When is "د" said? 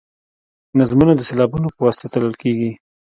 1.15-1.21